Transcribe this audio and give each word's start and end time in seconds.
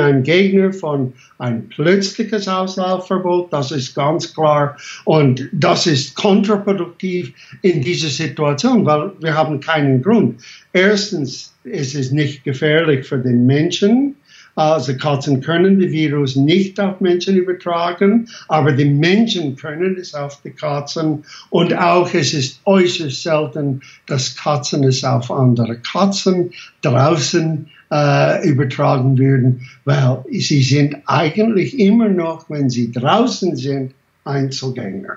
ein 0.00 0.22
Gegner 0.22 0.72
von 0.72 1.12
ein 1.38 1.68
plötzliches 1.68 2.48
Auslaufverbot, 2.48 3.52
das 3.52 3.70
ist 3.70 3.94
ganz 3.94 4.34
klar. 4.34 4.76
Und 5.04 5.48
das 5.52 5.86
ist 5.86 6.14
kontraproduktiv 6.14 7.32
in 7.62 7.82
dieser 7.82 8.08
Situation, 8.08 8.84
weil 8.86 9.12
wir 9.20 9.34
haben 9.34 9.60
keinen 9.60 10.02
Grund. 10.02 10.40
Erstens 10.72 11.54
ist 11.64 11.94
es 11.94 12.10
nicht 12.10 12.44
gefährlich 12.44 13.06
für 13.06 13.18
den 13.18 13.46
Menschen. 13.46 14.16
Also 14.56 14.96
Katzen 14.96 15.40
können 15.40 15.78
die 15.78 15.90
Virus 15.90 16.36
nicht 16.36 16.78
auf 16.80 17.00
Menschen 17.00 17.36
übertragen, 17.36 18.28
aber 18.48 18.72
die 18.72 18.84
Menschen 18.84 19.56
können 19.56 19.96
es 19.96 20.12
auf 20.12 20.40
die 20.42 20.50
Katzen. 20.50 21.24
Und 21.50 21.72
auch 21.74 22.12
es 22.12 22.34
ist 22.34 22.60
äußerst 22.64 23.22
selten, 23.22 23.80
dass 24.06 24.36
Katzen 24.36 24.84
es 24.84 25.04
auf 25.04 25.30
andere 25.30 25.78
Katzen 25.78 26.52
draußen 26.82 27.70
äh, 27.92 28.48
übertragen 28.48 29.18
würden, 29.18 29.68
weil 29.84 30.24
sie 30.30 30.62
sind 30.62 30.96
eigentlich 31.06 31.78
immer 31.78 32.08
noch, 32.08 32.48
wenn 32.48 32.70
sie 32.70 32.92
draußen 32.92 33.56
sind, 33.56 33.94
Einzelgänger. 34.24 35.16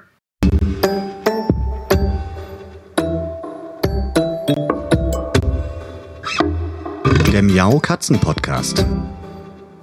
Der 7.32 7.42
Miau 7.42 7.80
Katzen 7.80 8.20
Podcast. 8.20 8.86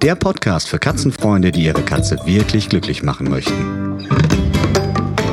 Der 0.01 0.15
Podcast 0.15 0.69
für 0.69 0.79
Katzenfreunde, 0.79 1.51
die 1.51 1.65
ihre 1.65 1.83
Katze 1.83 2.17
wirklich 2.25 2.69
glücklich 2.69 3.03
machen 3.03 3.29
möchten. 3.29 4.07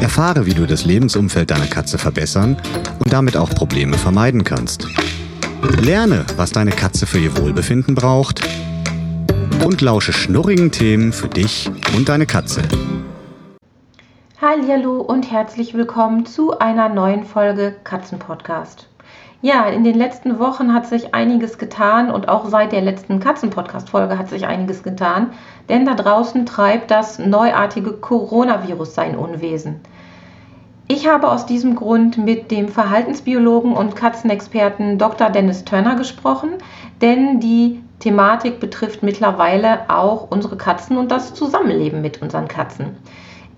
Erfahre, 0.00 0.44
wie 0.44 0.54
du 0.54 0.66
das 0.66 0.84
Lebensumfeld 0.84 1.50
deiner 1.50 1.66
Katze 1.66 1.96
verbessern 1.96 2.56
und 2.98 3.12
damit 3.12 3.36
auch 3.36 3.50
Probleme 3.50 3.96
vermeiden 3.96 4.44
kannst. 4.44 4.86
Lerne, 5.62 6.24
was 6.36 6.52
deine 6.52 6.70
Katze 6.70 7.06
für 7.06 7.18
ihr 7.18 7.36
Wohlbefinden 7.36 7.94
braucht 7.94 8.46
und 9.64 9.80
lausche 9.80 10.12
schnurrigen 10.12 10.70
Themen 10.70 11.12
für 11.12 11.28
dich 11.28 11.70
und 11.96 12.08
deine 12.08 12.26
Katze. 12.26 12.62
Hallo 14.40 15.00
und 15.00 15.30
herzlich 15.30 15.74
willkommen 15.74 16.26
zu 16.26 16.58
einer 16.58 16.88
neuen 16.88 17.24
Folge 17.24 17.74
Katzenpodcast. 17.82 18.88
Ja, 19.42 19.66
in 19.68 19.82
den 19.82 19.96
letzten 19.96 20.38
Wochen 20.38 20.74
hat 20.74 20.86
sich 20.86 21.14
einiges 21.14 21.58
getan 21.58 22.10
und 22.10 22.28
auch 22.28 22.48
seit 22.48 22.72
der 22.72 22.80
letzten 22.80 23.18
Katzenpodcast-Folge 23.18 24.16
hat 24.16 24.28
sich 24.28 24.46
einiges 24.46 24.82
getan, 24.82 25.30
denn 25.68 25.84
da 25.84 25.94
draußen 25.94 26.46
treibt 26.46 26.90
das 26.90 27.18
neuartige 27.18 27.94
Coronavirus 27.94 28.94
sein 28.94 29.16
Unwesen. 29.16 29.80
Ich 30.90 31.06
habe 31.06 31.30
aus 31.30 31.44
diesem 31.44 31.76
Grund 31.76 32.16
mit 32.16 32.50
dem 32.50 32.68
Verhaltensbiologen 32.68 33.74
und 33.74 33.94
Katzenexperten 33.94 34.96
Dr. 34.96 35.28
Dennis 35.28 35.66
Turner 35.66 35.96
gesprochen, 35.96 36.54
denn 37.02 37.40
die 37.40 37.82
Thematik 37.98 38.58
betrifft 38.58 39.02
mittlerweile 39.02 39.90
auch 39.90 40.30
unsere 40.30 40.56
Katzen 40.56 40.96
und 40.96 41.10
das 41.10 41.34
Zusammenleben 41.34 42.00
mit 42.00 42.22
unseren 42.22 42.48
Katzen. 42.48 42.96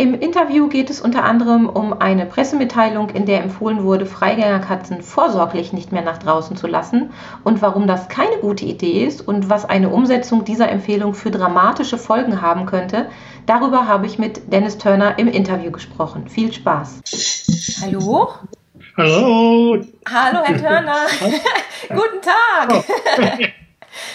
Im 0.00 0.14
Interview 0.14 0.67
geht 0.69 0.89
es 0.89 1.00
unter 1.00 1.25
anderem 1.25 1.69
um 1.69 1.92
eine 1.92 2.25
Pressemitteilung, 2.25 3.11
in 3.11 3.27
der 3.27 3.44
empfohlen 3.44 3.84
wurde, 3.84 4.06
Freigängerkatzen 4.06 5.03
vorsorglich 5.03 5.75
nicht 5.75 5.92
mehr 5.92 6.00
nach 6.00 6.17
draußen 6.17 6.56
zu 6.56 6.67
lassen 6.67 7.11
und 7.44 7.61
warum 7.61 7.87
das 7.87 8.09
keine 8.09 8.39
gute 8.41 8.65
Idee 8.65 9.05
ist 9.05 9.28
und 9.28 9.50
was 9.50 9.67
eine 9.67 9.91
Umsetzung 9.91 10.44
dieser 10.44 10.70
Empfehlung 10.70 11.12
für 11.12 11.31
dramatische 11.31 11.98
Folgen 11.98 12.41
haben 12.41 12.65
könnte. 12.65 13.06
Darüber 13.51 13.89
habe 13.89 14.06
ich 14.06 14.17
mit 14.17 14.53
Dennis 14.53 14.79
Turner 14.79 15.19
im 15.19 15.27
Interview 15.27 15.73
gesprochen. 15.73 16.29
Viel 16.29 16.53
Spaß. 16.53 17.01
Hallo? 17.83 18.29
Hallo. 18.97 19.84
Hallo, 20.09 20.39
Herr 20.45 20.56
Turner. 20.56 21.06
Guten 21.89 22.23
Tag. 22.23 22.84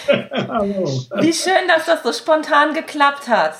Hallo. 0.48 0.86
Wie 1.20 1.34
schön, 1.34 1.68
dass 1.68 1.84
das 1.84 2.02
so 2.02 2.14
spontan 2.14 2.72
geklappt 2.72 3.28
hat. 3.28 3.56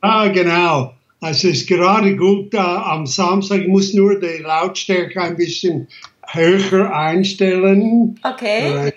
Ah, 0.00 0.28
genau. 0.28 0.94
Es 1.20 1.44
ist 1.44 1.68
gerade 1.68 2.16
gut 2.16 2.54
da 2.54 2.84
am 2.84 3.04
Samstag. 3.04 3.58
Ich 3.58 3.68
muss 3.68 3.92
nur 3.92 4.18
die 4.18 4.38
Lautstärke 4.42 5.20
ein 5.20 5.36
bisschen 5.36 5.86
höher 6.28 6.90
einstellen. 6.94 8.18
Okay. 8.22 8.94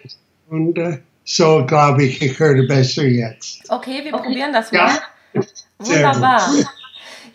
Und 0.50 0.78
äh, 0.78 1.00
so 1.26 1.66
glaube 1.66 2.06
ich, 2.06 2.22
ich 2.22 2.40
höre 2.40 2.66
besser 2.66 3.04
jetzt. 3.04 3.70
Okay, 3.70 4.06
wir 4.06 4.14
probieren 4.14 4.54
das 4.54 4.72
Ja. 4.72 4.86
mal. 4.86 5.44
Sehr 5.44 5.44
Wunderbar. 5.86 6.50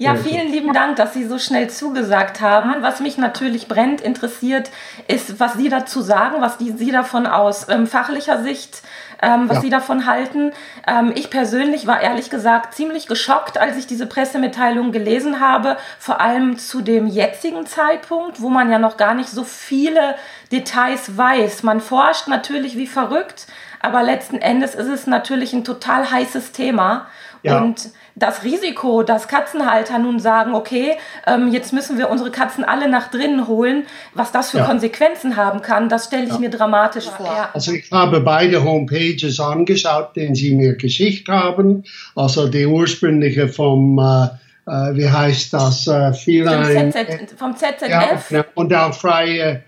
Ja, 0.01 0.15
vielen 0.15 0.53
lieben 0.53 0.73
Dank, 0.73 0.95
dass 0.95 1.13
Sie 1.13 1.27
so 1.27 1.41
schnell 1.41 1.69
zugesagt 1.71 2.41
haben. 2.41 2.83
Was 2.83 3.01
mich 3.01 3.19
natürlich 3.19 3.67
brennend 3.67 4.01
interessiert, 4.01 4.71
ist, 5.09 5.41
was 5.41 5.55
Sie 5.55 5.69
dazu 5.69 6.03
sagen, 6.03 6.41
was 6.41 6.57
die, 6.57 6.71
Sie 6.71 6.93
davon 6.93 7.27
aus 7.27 7.69
ähm, 7.69 7.89
fachlicher 7.89 8.41
Sicht, 8.45 8.83
ähm, 9.21 9.49
was 9.49 9.57
Ja. 9.57 9.63
Sie 9.63 9.71
davon 9.71 10.07
halten. 10.07 10.53
Ähm, 10.87 11.11
ich 11.17 11.31
persönlich 11.31 11.89
war 11.89 12.01
ehrlich 12.01 12.31
gesagt 12.31 12.75
ziemlich 12.75 13.09
geschockt, 13.09 13.59
als 13.59 13.77
ich 13.77 13.89
diese 13.89 14.07
Pressemitteilung 14.07 14.93
gelesen 14.93 15.41
habe, 15.41 15.77
vor 15.99 16.21
allem 16.21 16.59
zu 16.59 16.81
dem 16.81 17.09
jetzigen 17.09 17.67
Zeitpunkt, 17.67 18.41
wo 18.41 18.51
man 18.51 18.71
ja 18.71 18.79
noch 18.79 18.99
gar 18.99 19.15
nicht 19.15 19.31
so 19.31 19.43
viele 19.43 20.15
Details 20.53 21.17
weiß. 21.17 21.65
Man 21.65 21.81
forscht 21.81 22.29
natürlich 22.29 22.77
wie 22.77 22.87
verrückt, 22.87 23.49
aber 23.81 24.05
letzten 24.05 24.39
Endes 24.39 24.77
ist 24.77 24.87
es 24.89 25.09
natürlich 25.09 25.53
ein 25.53 25.65
total 25.65 26.09
heißes 26.09 26.53
Thema. 26.53 27.09
Ja. 27.49 27.63
Und 27.63 27.91
das 28.19 28.45
Risiko, 28.45 29.03
dass 29.03 29.29
Katzenhalter 29.29 29.99
nun 29.99 30.19
sagen, 30.19 30.55
okay, 30.55 30.97
ähm, 31.27 31.53
jetzt 31.53 31.73
müssen 31.73 31.99
wir 31.99 32.11
unsere 32.11 32.31
Katzen 32.31 32.65
alle 32.65 32.89
nach 32.89 33.11
drinnen 33.11 33.47
holen, 33.47 33.85
was 34.15 34.33
das 34.33 34.51
für 34.51 34.59
Ja. 34.59 34.65
Konsequenzen 34.65 35.37
haben 35.37 35.63
kann, 35.63 35.89
das 35.89 36.07
stelle 36.07 36.27
ich 36.27 36.39
mir 36.39 36.51
dramatisch 36.51 37.07
vor. 37.07 37.27
Ja. 37.27 37.51
Also 37.53 37.73
ich 37.73 37.91
habe 37.91 38.21
beide 38.21 38.65
Homepages 38.65 39.39
angeschaut, 39.41 40.17
den 40.17 40.35
Sie 40.35 40.55
mir 40.55 40.75
geschickt 40.77 41.29
haben. 41.29 41.85
Also 42.17 42.49
die 42.49 42.67
ursprüngliche 42.67 43.49
vom, 43.49 43.99
äh, 43.99 44.25
äh, 44.67 44.97
wie 44.97 45.09
heißt 45.09 45.53
das, 45.53 45.87
äh, 45.87 46.13
Vom, 46.13 46.15
Feline. 46.15 46.91
ZZ, 46.91 47.35
vom 47.37 47.57
ZZF. 47.57 47.89
Ja, 47.89 48.19
genau. 48.29 48.45
und 48.55 48.75
auch 48.75 48.95
Freie, 48.95 49.41
äh, 49.41 49.61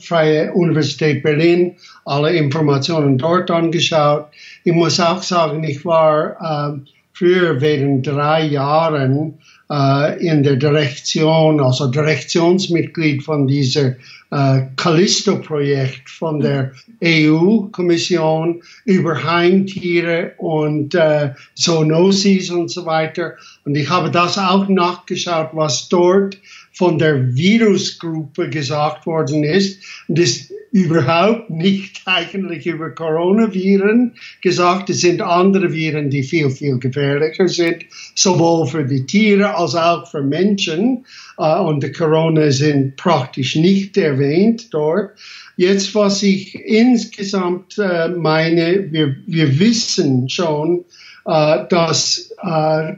Freie 0.00 0.52
Universität 0.52 1.22
Berlin, 1.22 1.76
alle 2.04 2.32
Informationen 2.32 3.18
dort 3.18 3.50
angeschaut. 3.50 4.26
Ich 4.64 4.72
muss 4.72 4.98
auch 4.98 5.22
sagen, 5.22 5.62
ich 5.64 5.84
war 5.84 6.74
äh, 6.74 6.78
früher 7.12 7.60
während 7.60 8.06
drei 8.06 8.46
Jahren 8.46 9.38
äh, 9.70 10.26
in 10.26 10.42
der 10.42 10.56
Direktion, 10.56 11.60
also 11.60 11.88
Direktionsmitglied 11.88 13.22
von 13.22 13.46
dieser 13.46 13.96
äh, 14.30 14.62
Callisto-Projekt 14.76 16.10
von 16.10 16.40
der 16.40 16.72
EU-Kommission 17.02 18.62
über 18.84 19.24
Heimtiere 19.24 20.32
und 20.38 20.94
äh, 20.94 21.30
Zoonosis 21.54 22.50
und 22.50 22.70
so 22.70 22.84
weiter. 22.86 23.34
Und 23.64 23.74
ich 23.74 23.88
habe 23.88 24.10
das 24.10 24.38
auch 24.38 24.68
nachgeschaut, 24.68 25.50
was 25.52 25.88
dort 25.88 26.36
von 26.78 26.96
der 26.96 27.34
Virusgruppe 27.34 28.48
gesagt 28.50 29.04
worden 29.04 29.42
ist. 29.42 29.82
Und 30.06 30.20
ist 30.20 30.52
überhaupt 30.70 31.50
nicht 31.50 32.02
eigentlich 32.04 32.66
über 32.66 32.90
Coronaviren 32.90 34.14
gesagt. 34.42 34.88
Es 34.88 35.00
sind 35.00 35.20
andere 35.20 35.72
Viren, 35.72 36.08
die 36.08 36.22
viel, 36.22 36.50
viel 36.50 36.78
gefährlicher 36.78 37.48
sind, 37.48 37.84
sowohl 38.14 38.68
für 38.68 38.84
die 38.84 39.04
Tiere 39.06 39.56
als 39.56 39.74
auch 39.74 40.08
für 40.08 40.22
Menschen. 40.22 41.04
Äh, 41.36 41.58
und 41.58 41.82
die 41.82 41.90
Corona 41.90 42.52
sind 42.52 42.96
praktisch 42.96 43.56
nicht 43.56 43.96
erwähnt 43.96 44.72
dort. 44.72 45.10
Jetzt, 45.56 45.96
was 45.96 46.22
ich 46.22 46.54
insgesamt 46.54 47.76
äh, 47.78 48.08
meine, 48.08 48.92
wir, 48.92 49.16
wir 49.26 49.58
wissen 49.58 50.28
schon, 50.28 50.84
äh, 51.26 51.64
dass 51.68 52.30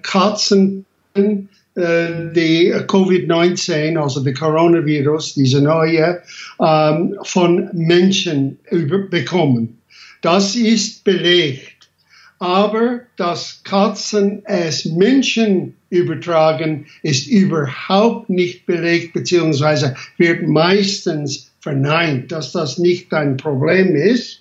Katzen 0.02 0.84
die 1.76 2.75
Covid-19, 2.75 3.97
also 3.97 4.22
der 4.22 4.34
Coronavirus, 4.34 5.34
diese 5.34 5.60
neue, 5.60 6.22
ähm, 6.60 7.16
von 7.22 7.69
Menschen 7.72 8.58
bekommen. 9.10 9.78
Das 10.20 10.56
ist 10.56 11.04
belegt. 11.04 11.88
Aber 12.38 13.00
dass 13.16 13.60
Katzen 13.64 14.42
es 14.47 14.86
Menschen 14.86 15.74
übertragen, 15.91 16.86
ist 17.03 17.27
überhaupt 17.27 18.30
nicht 18.30 18.65
belegt, 18.65 19.12
beziehungsweise 19.12 19.94
wird 20.16 20.48
meistens 20.48 21.50
verneint, 21.60 22.33
dass 22.33 22.53
das 22.53 22.78
nicht 22.78 23.12
ein 23.12 23.36
Problem 23.36 23.94
ist. 23.94 24.41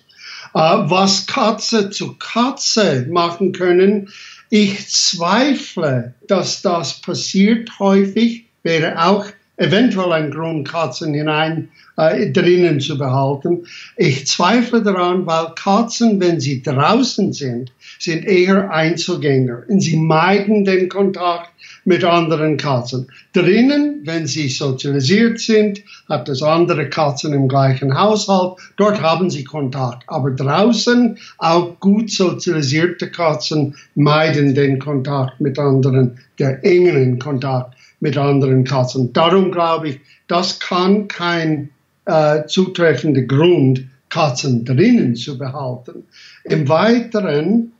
Äh, 0.54 0.58
was 0.58 1.26
Katze 1.26 1.90
zu 1.90 2.14
Katze 2.14 3.06
machen 3.10 3.52
können, 3.52 4.08
ich 4.50 4.88
zweifle, 4.88 6.14
dass 6.26 6.60
das 6.60 7.00
passiert 7.00 7.78
häufig, 7.78 8.46
wäre 8.62 9.00
auch 9.06 9.26
eventuell 9.56 10.12
ein 10.12 10.30
Grund, 10.30 10.68
Katzen 10.68 11.14
hinein 11.14 11.68
äh, 11.96 12.30
drinnen 12.30 12.80
zu 12.80 12.98
behalten. 12.98 13.66
Ich 13.96 14.26
zweifle 14.26 14.82
daran, 14.82 15.26
weil 15.26 15.54
Katzen, 15.54 16.18
wenn 16.20 16.40
sie 16.40 16.62
draußen 16.62 17.32
sind, 17.32 17.72
sind 17.98 18.24
eher 18.24 18.72
Einzelgänger. 18.72 19.62
Und 19.68 19.80
sie 19.80 19.96
meiden 19.96 20.64
den 20.64 20.88
Kontakt 20.88 21.50
mit 21.84 22.04
anderen 22.04 22.56
Katzen. 22.56 23.08
Drinnen, 23.32 24.02
wenn 24.04 24.26
sie 24.26 24.48
sozialisiert 24.48 25.40
sind, 25.40 25.82
hat 26.08 26.28
es 26.28 26.42
andere 26.42 26.88
Katzen 26.88 27.32
im 27.32 27.48
gleichen 27.48 27.98
Haushalt, 27.98 28.58
dort 28.76 29.00
haben 29.00 29.30
sie 29.30 29.44
Kontakt. 29.44 30.04
Aber 30.06 30.30
draußen, 30.30 31.18
auch 31.38 31.78
gut 31.80 32.10
sozialisierte 32.10 33.10
Katzen 33.10 33.74
meiden 33.94 34.54
den 34.54 34.78
Kontakt 34.78 35.40
mit 35.40 35.58
anderen, 35.58 36.18
der 36.38 36.64
engeren 36.64 37.18
Kontakt 37.18 37.74
mit 38.00 38.16
anderen 38.16 38.64
Katzen. 38.64 39.12
Darum 39.12 39.52
glaube 39.52 39.90
ich, 39.90 40.00
das 40.26 40.58
kann 40.60 41.08
kein 41.08 41.70
äh, 42.06 42.46
zutreffender 42.46 43.22
Grund, 43.22 43.84
Katzen 44.08 44.64
drinnen 44.64 45.14
zu 45.14 45.38
behalten. 45.38 46.04
Im 46.44 46.68
Weiteren 46.68 47.72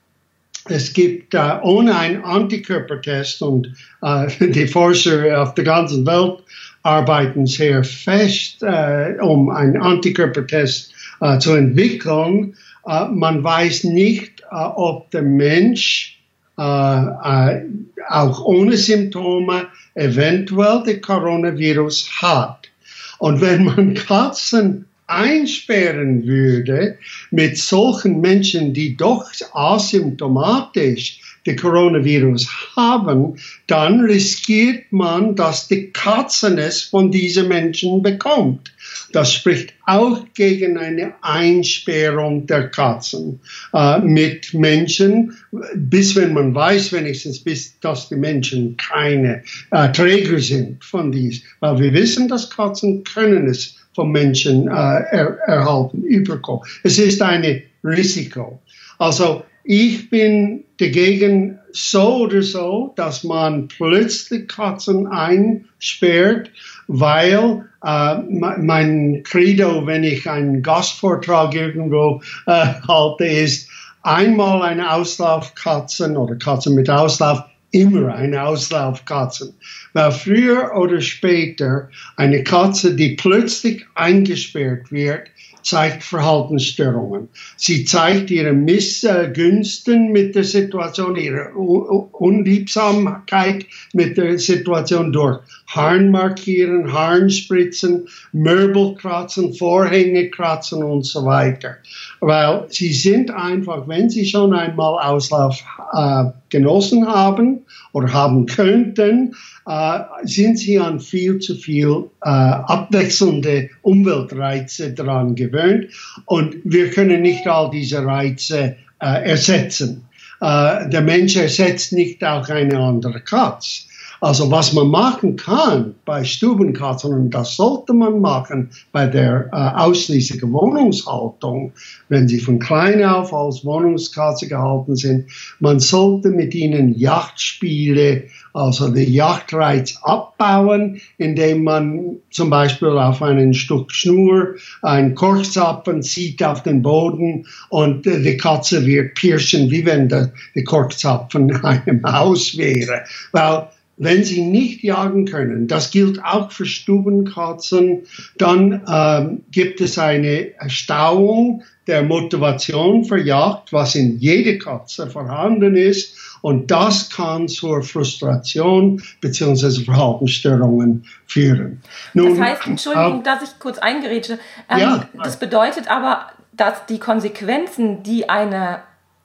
es 0.69 0.93
gibt 0.93 1.35
äh, 1.35 1.59
ohne 1.63 1.97
einen 1.97 2.23
Antikörpertest 2.23 3.43
und 3.43 3.73
äh, 4.03 4.27
die 4.41 4.67
Forscher 4.67 5.43
auf 5.43 5.55
der 5.55 5.65
ganzen 5.65 6.07
Welt 6.07 6.43
arbeiten 6.83 7.47
sehr 7.47 7.85
fest, 7.85 8.63
äh, 8.63 9.17
um 9.21 9.51
einen 9.51 9.81
Antikörpertest 9.81 10.93
äh, 11.21 11.39
zu 11.39 11.55
entwickeln. 11.55 12.57
Äh, 12.87 13.07
man 13.09 13.45
weiß 13.45 13.85
nicht, 13.85 14.41
äh, 14.51 14.55
ob 14.55 15.11
der 15.11 15.23
Mensch 15.23 16.17
auch 16.57 18.45
ohne 18.45 18.77
Symptome 18.77 19.69
eventuell 19.95 20.83
den 20.83 21.01
Coronavirus 21.01 22.11
hat. 22.21 22.69
Und 23.17 23.41
wenn 23.41 23.65
man 23.65 23.95
Katzen 23.95 24.85
einsperren 25.11 26.27
würde 26.27 26.99
mit 27.31 27.59
solchen 27.59 28.21
Menschen, 28.21 28.73
die 28.73 28.97
doch 28.97 29.31
asymptomatisch 29.53 31.21
den 31.47 31.57
Coronavirus 31.57 32.49
haben, 32.77 33.37
dann 33.67 34.01
riskiert 34.01 34.93
man, 34.93 35.35
dass 35.37 35.69
die 35.69 35.91
Katzen 35.91 36.59
es 36.59 36.83
von 36.83 37.11
diesen 37.11 37.49
Menschen 37.49 38.03
bekommt. 38.03 38.73
Das 39.13 39.33
spricht 39.33 39.73
auch 39.87 40.25
gegen 40.35 40.77
eine 40.77 41.15
Einsperrung 41.23 42.47
der 42.47 42.69
Katzen 42.69 43.41
äh, 43.73 43.99
mit 44.01 44.53
Menschen, 44.55 45.37
bis 45.75 46.15
wenn 46.15 46.35
man 46.35 46.55
weiß 46.55 46.93
wenigstens, 46.93 47.41
bis 47.41 47.79
dass 47.81 48.09
die 48.09 48.17
Menschen 48.17 48.77
keine 48.77 49.43
äh, 49.71 49.91
Träger 49.93 50.39
sind 50.39 50.85
von 50.85 51.11
dies. 51.11 51.43
Weil 51.61 51.81
wir 51.81 51.93
wissen, 51.95 52.29
dass 52.29 52.51
Katzen 52.51 53.03
können 53.05 53.49
es 53.49 53.80
vom 54.01 54.13
Menschen 54.13 54.67
äh, 54.67 54.71
er, 54.71 55.39
erhalten, 55.47 56.03
überkommen. 56.03 56.65
Es 56.85 56.99
ist 56.99 57.21
ein 57.21 57.63
Risiko. 57.85 58.63
Also 58.99 59.43
ich 59.63 60.09
bin 60.09 60.65
dagegen 60.79 61.59
so 61.73 62.23
oder 62.23 62.41
so, 62.41 62.95
dass 62.97 63.25
man 63.25 63.69
plötzlich 63.69 64.49
Katzen 64.49 65.07
einsperrt, 65.07 66.51
weil 66.87 67.67
äh, 67.85 68.15
mein 68.27 69.23
Credo, 69.23 69.87
wenn 69.87 70.03
ich 70.03 70.29
einen 70.31 70.63
Gastvortrag 70.63 71.55
irgendwo 71.55 72.23
äh, 72.47 72.67
halte, 72.89 73.27
ist 73.27 73.69
einmal 74.03 74.63
eine 74.63 74.95
Auslaufkatzen 74.95 76.17
oder 76.17 76.37
Katzen 76.37 76.75
mit 76.75 76.89
Auslauf 76.89 77.43
immer 77.73 78.15
eine 78.15 78.43
Auslaufkatze. 78.43 79.55
Weil 79.93 80.13
früher 80.13 80.73
oder 80.77 81.01
später 81.01 81.91
eine 82.17 82.45
Katze, 82.45 82.95
die 82.95 83.17
plötzlich 83.17 83.87
eingesperrt 83.95 84.91
wird, 84.91 85.29
zeigt 85.63 86.03
Verhaltensstörungen. 86.03 87.29
Sie 87.57 87.85
zeigt 87.85 88.31
ihre 88.31 88.53
Missgünsten 88.53 90.13
mit 90.13 90.35
der 90.35 90.45
Situation, 90.45 91.17
ihre 91.17 91.53
Unliebsamkeit 91.53 93.67
mit 93.93 94.17
der 94.17 94.39
Situation 94.39 95.13
durch 95.13 95.41
Harn 95.67 96.11
markieren, 96.11 96.91
spritzen, 97.31 98.09
Möbel 98.33 98.95
kratzen, 98.97 99.55
Vorhänge 99.55 100.31
kratzen 100.31 100.83
und 100.83 101.05
so 101.05 101.25
weiter. 101.25 101.77
Weil 102.21 102.67
sie 102.69 102.93
sind 102.93 103.31
einfach, 103.31 103.89
wenn 103.89 104.11
sie 104.11 104.27
schon 104.27 104.55
einmal 104.55 104.99
Auslauf 105.03 105.65
äh, 105.93 106.25
genossen 106.51 107.07
haben 107.07 107.61
oder 107.93 108.13
haben 108.13 108.47
könnten, 108.47 109.35
äh, 109.67 110.01
sind 110.25 110.59
sie 110.59 110.79
an 110.79 111.01
viel 111.01 111.39
zu 111.39 111.55
viel 111.55 112.11
äh, 112.23 112.29
abwechselnde 112.29 113.71
Umweltreize 113.83 114.93
daran 114.93 115.35
gewöhnt 115.35 115.89
und 116.27 116.57
wir 116.65 116.91
können 116.91 117.23
nicht 117.23 117.47
all 117.47 117.71
diese 117.71 118.05
Reize 118.05 118.77
äh, 119.01 119.31
ersetzen. 119.31 120.05
Äh, 120.41 120.89
der 120.89 121.03
Mensch 121.03 121.37
ersetzt 121.37 121.93
nicht 121.93 122.23
auch 122.25 122.49
eine 122.49 122.79
andere 122.79 123.21
Katze. 123.21 123.90
Also 124.21 124.51
was 124.51 124.75
man 124.75 124.89
machen 124.89 125.37
kann 125.37 125.95
bei 126.05 126.25
Stubenkatzen, 126.25 127.13
und 127.13 127.31
das 127.31 127.57
sollte 127.57 127.95
man 127.95 128.21
machen 128.21 128.71
bei 128.93 129.07
der 129.07 129.49
äh, 129.53 129.81
ausschließlichen 129.81 130.53
Wohnungshaltung, 130.53 131.73
wenn 132.11 132.29
sie 132.29 132.39
von 132.39 132.59
klein 132.59 133.03
auf 133.03 133.33
als 133.33 133.65
Wohnungskatze 133.65 134.47
gehalten 134.47 134.95
sind, 134.95 135.31
man 135.59 135.81
sollte 135.81 136.29
mit 136.29 136.55
ihnen 136.55 136.99
Yachtspiele, 136.99 138.25
also 138.53 138.89
den 138.89 139.11
Yachtreiz 139.11 139.99
abbauen, 140.03 141.01
indem 141.17 141.65
man 141.65 142.17
zum 142.31 142.51
Beispiel 142.51 142.89
auf 142.89 143.23
einen 143.23 143.55
Stück 143.55 143.93
Schnur 143.93 144.57
einen 144.83 145.15
Korkzapfen 145.15 146.03
zieht 146.03 146.43
auf 146.43 146.63
den 146.63 146.83
Boden 146.83 147.47
und 147.71 148.07
äh, 148.07 148.21
die 148.21 148.37
Katze 148.37 148.85
wird 148.85 149.15
pirschen, 149.15 149.71
wie 149.71 149.87
wenn 149.87 150.11
der, 150.11 150.33
der 150.55 150.65
Korkzapfen 150.65 151.51
eine 151.65 151.95
Maus 151.95 152.59
wäre. 152.59 153.05
Weil 153.33 153.69
wenn 154.01 154.25
sie 154.25 154.41
nicht 154.41 154.83
jagen 154.83 155.27
können, 155.27 155.69
das 155.69 155.91
gilt 155.91 156.25
auch 156.25 156.51
für 156.51 156.65
Stubenkatzen, 156.65 158.07
dann 158.39 158.83
ähm, 158.91 159.43
gibt 159.51 159.83
es 159.83 159.99
eine 159.99 160.55
Erstauung 160.59 161.63
der 161.87 162.03
Motivation 162.03 163.05
für 163.05 163.19
Jagd, 163.19 163.75
was 163.75 163.95
in 163.95 164.19
jeder 164.19 164.59
Katze 164.59 165.07
vorhanden 165.07 165.77
ist. 165.77 166.17
Und 166.41 166.71
das 166.71 167.11
kann 167.11 167.47
zur 167.49 167.83
Frustration 167.83 169.03
bzw. 169.21 169.85
Verhaltensstörungen 169.85 171.05
führen. 171.27 171.83
Nun, 172.15 172.39
das 172.39 172.49
heißt, 172.49 172.67
Entschuldigung, 172.69 173.21
äh, 173.21 173.25
dass 173.25 173.43
ich 173.43 173.59
kurz 173.59 173.77
eingerätsche. 173.77 174.39
Ähm, 174.71 174.79
ja, 174.79 175.09
das 175.23 175.39
bedeutet 175.39 175.91
aber, 175.91 176.29
dass 176.53 176.87
die 176.87 176.99
Konsequenzen, 176.99 178.03
die 178.03 178.31
eine 178.31 178.81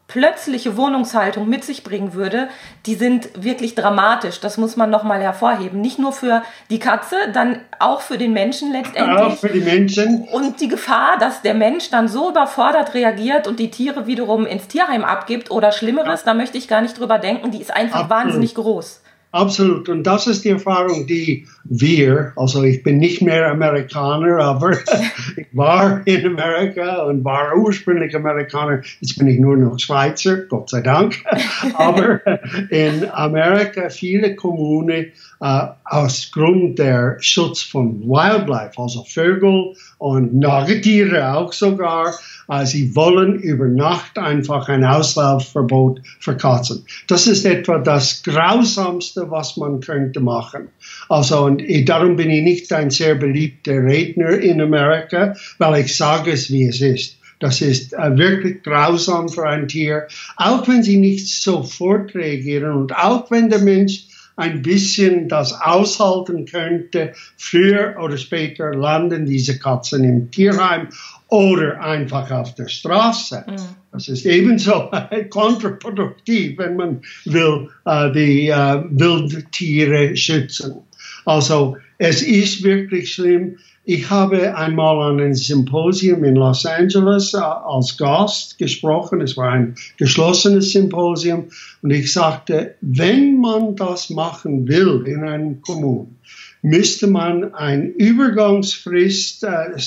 plötzliche 0.07 0.78
Wohnungshaltung 0.78 1.50
mit 1.50 1.63
sich 1.63 1.84
bringen 1.84 2.13
würde, 2.13 2.48
die 2.86 2.96
sind 2.96 3.30
wirklich 3.44 3.74
dramatisch. 3.74 4.40
Das 4.40 4.57
muss 4.57 4.75
man 4.75 4.90
nochmal 4.90 5.22
hervorheben. 5.22 5.81
Nicht 5.81 5.98
nur 5.98 6.13
für 6.13 6.44
die 6.69 6.80
Katze, 6.80 7.16
dann 7.34 7.60
auch 7.80 8.02
für 8.02 8.18
den 8.18 8.31
Menschen 8.31 8.72
letztendlich. 8.72 9.19
Auch 9.19 9.38
für 9.38 9.50
die 9.50 9.62
Menschen. 9.62 10.28
Und 10.31 10.62
die 10.62 10.68
Gefahr, 10.68 11.18
dass 11.19 11.42
der 11.42 11.56
Mensch 11.56 11.90
dann 11.90 12.07
so 12.07 12.30
überfordert 12.30 12.94
reagiert 12.94 13.48
und 13.48 13.60
die 13.60 13.72
Tiere 13.72 14.06
wiederum 14.06 14.46
ins 14.46 14.68
Tierheim 14.68 15.04
abgibt 15.04 15.50
oder 15.50 15.72
Schlimmeres, 15.72 16.22
ja. 16.22 16.28
da 16.28 16.34
möchte 16.36 16.58
ich 16.58 16.68
gar 16.68 16.81
nicht 16.81 17.00
drüber 17.00 17.18
denken. 17.18 17.50
Die 17.50 17.62
ist 17.62 17.72
einfach 17.72 18.01
Absolut. 18.01 18.25
wahnsinnig 18.25 18.56
groß. 18.56 19.01
Absolut. 19.36 19.89
Und 19.89 20.04
das 20.04 20.27
ist 20.27 20.46
die 20.46 20.51
Erfahrung, 20.51 21.08
die 21.08 21.46
wir, 21.65 22.32
also 22.38 22.63
ich 22.63 22.84
bin 22.84 23.00
nicht 23.00 23.22
mehr 23.22 23.51
Amerikaner, 23.51 24.39
aber 24.39 24.72
ich 25.36 25.48
war 25.51 26.08
in 26.08 26.25
Amerika 26.25 27.04
und 27.04 27.25
war 27.25 27.54
ursprünglich 27.58 28.15
Amerikaner. 28.15 28.82
Jetzt 29.01 29.18
bin 29.18 29.27
ich 29.27 29.38
nur 29.38 29.58
noch 29.58 29.77
Schweizer, 29.77 30.38
Gott 30.38 30.70
sei 30.70 30.80
Dank. 30.80 31.22
aber 31.74 32.22
in 32.70 33.10
Amerika 33.12 33.89
viele 33.89 34.38
Kommunen 34.38 35.12
äh, 35.42 35.68
aus 35.84 36.32
Grund 36.32 36.80
der 36.80 37.18
Schutz 37.20 37.62
von 37.62 38.04
Wildlife, 38.04 38.82
also 38.82 39.04
Vögel 39.04 39.75
und 39.98 40.34
Nagetiere 40.34 41.36
auch 41.36 41.51
sogar, 41.51 42.13
äh, 42.48 42.65
sie 42.65 42.96
wollen 42.96 43.36
über 43.36 43.65
Nacht 43.65 44.18
einfach 44.18 44.70
ein 44.70 44.86
Auslaufverbot 44.86 46.01
für 46.20 46.38
Katzen. 46.38 46.86
Das 47.08 47.27
ist 47.27 47.46
etwa 47.46 47.80
das 47.80 48.24
Grausamste, 48.24 49.25
was 49.29 49.58
man 49.58 49.79
könnte 49.79 50.20
machen. 50.20 50.70
Also, 51.10 51.46
und 51.46 51.63
darum 51.86 52.15
bin 52.15 52.29
ich 52.29 52.44
nicht 52.44 52.74
ein 52.74 52.89
sehr 52.89 53.15
beliebter 53.15 53.84
Redner 53.84 54.32
in 54.39 54.62
Amerika, 54.62 55.36
weil 55.58 55.82
ich 55.82 55.96
sage 55.96 56.32
es, 56.32 56.51
wie 56.51 56.67
es 56.67 56.82
ist. 56.82 57.17
Das 57.39 57.62
ist 57.62 57.94
äh, 57.94 58.17
wirklich 58.17 58.63
grausam 58.63 59.27
für 59.29 59.48
ein 59.48 59.67
Tier, 59.67 60.08
auch 60.38 60.67
wenn 60.67 60.84
sie 60.84 60.98
nicht 60.98 61.27
sofort 61.27 62.15
reagieren 62.15 62.72
und 62.72 62.96
auch 62.96 63.29
wenn 63.29 63.50
der 63.50 63.60
Mensch 63.60 64.05
ein 64.36 64.62
bisschen 64.62 65.30
das 65.30 65.54
aushalten 65.54 66.46
könnte, 66.46 67.13
früher 67.38 67.96
oder 68.01 68.18
später 68.18 68.74
landen 68.74 69.25
diese 69.25 69.58
Katzen 69.60 70.04
im 70.04 70.32
Tierheim 70.32 70.89
oder 71.27 71.82
einfach 71.82 72.30
auf 72.32 72.56
der 72.56 72.68
Straße. 72.68 73.46
Mhm. 73.48 73.56
Das 73.92 74.08
ist 74.10 74.25
ebenso 74.25 74.92
kontraproduktiv, 75.30 76.58
wenn 76.58 76.75
man 76.75 77.01
will 77.24 77.70
äh, 77.86 78.12
die 78.12 78.50
äh, 78.50 78.84
Wildtiere 78.89 80.15
schützen. 80.18 80.82
Also 81.25 81.77
es 81.98 82.22
ist 82.22 82.63
wirklich 82.63 83.13
schlimm. 83.13 83.58
Ich 83.88 84.10
habe 84.10 84.58
einmal 84.58 85.00
an 85.00 85.20
einem 85.20 85.36
Symposium 85.36 86.24
in 86.24 86.36
Los 86.36 86.65
Angeles 86.65 87.36
äh, 87.36 87.38
als 87.38 87.96
Gast 87.98 88.58
gesprochen. 88.58 89.22
Es 89.22 89.38
war 89.38 89.51
ein 89.51 89.75
geschlossenes 89.98 90.72
Symposium. 90.72 91.50
Und 91.84 91.92
ich 91.92 92.12
sagte, 92.12 92.74
wenn 92.82 93.39
man 93.39 93.75
das 93.75 94.10
machen 94.10 94.68
will 94.68 95.04
in 95.06 95.24
einem 95.24 95.62
Kommun, 95.62 96.15
müsste 96.63 97.06
man 97.06 97.54
eine 97.54 97.86
Übergangsfrist 97.86 99.44
äh, 99.44 99.77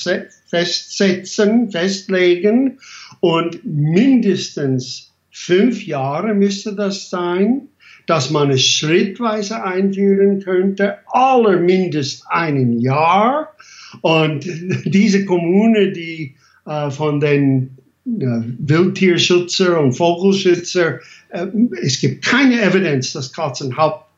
festsetzen, 0.47 1.73
festlegen 1.73 2.79
und 3.19 3.65
mindestens 3.65 5.13
fünf 5.33 5.85
Jahre 5.85 6.35
müsste 6.35 6.77
das 6.77 7.11
sein, 7.11 7.69
dass 8.09 8.31
man 8.31 8.51
es 8.51 8.63
schrittweise 8.63 9.63
einführen 9.63 10.41
könnte, 10.41 10.99
allermindest 11.09 12.25
ein 12.29 12.79
Jahr. 12.79 13.55
Und 14.03 14.45
diese 14.85 15.25
Kommune, 15.25 15.93
die 15.93 16.35
äh, 16.67 16.91
von 16.91 17.21
den 17.21 17.77
äh, 18.07 18.43
Wildtierschützer 18.59 19.81
und 19.81 19.93
Vogelschützer, 19.93 21.01
äh, 21.31 21.47
es 21.83 22.01
gibt 22.01 22.25
keine 22.25 22.61
Evidenz, 22.63 23.13
dass 23.13 23.33
Katzen 23.33 23.77
Haupt 23.77 24.09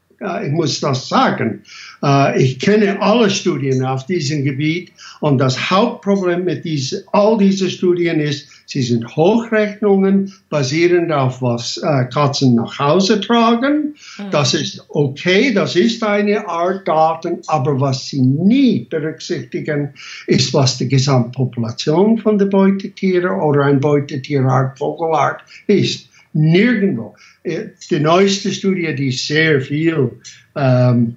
ich 0.44 0.52
muss 0.52 0.80
das 0.80 1.08
sagen. 1.08 1.62
Äh, 2.02 2.42
ich 2.42 2.58
kenne 2.58 3.00
alle 3.00 3.30
Studien 3.30 3.84
auf 3.84 4.04
diesem 4.06 4.44
Gebiet 4.44 4.92
und 5.20 5.38
das 5.38 5.70
Hauptproblem 5.70 6.44
mit 6.44 6.64
diese, 6.64 7.04
all 7.12 7.38
diesen 7.38 7.70
Studien 7.70 8.20
ist, 8.20 8.49
sie 8.70 8.82
sind 8.82 9.16
Hochrechnungen 9.16 10.32
basierend 10.48 11.10
auf 11.10 11.42
was 11.42 11.76
äh, 11.78 12.04
Katzen 12.04 12.54
nach 12.54 12.78
Hause 12.78 13.20
tragen. 13.20 13.96
Mhm. 14.18 14.30
Das 14.30 14.54
ist 14.54 14.84
okay, 14.88 15.52
das 15.52 15.74
ist 15.74 16.04
eine 16.04 16.48
Art 16.48 16.86
Daten, 16.86 17.40
aber 17.48 17.80
was 17.80 18.06
sie 18.06 18.20
nie 18.20 18.86
berücksichtigen, 18.88 19.94
ist, 20.28 20.54
was 20.54 20.78
die 20.78 20.88
Gesamtpopulation 20.88 22.18
von 22.18 22.38
der 22.38 22.46
Beutetiere 22.46 23.30
oder 23.32 23.64
ein 23.64 23.80
Beutetierart, 23.80 24.78
Vogelart 24.78 25.42
ist. 25.66 26.08
Nirgendwo. 26.32 27.16
Äh, 27.42 27.70
die 27.90 27.98
neueste 27.98 28.52
Studie, 28.52 28.94
die 28.94 29.10
sehr 29.10 29.60
viel, 29.60 30.12
ähm, 30.54 31.16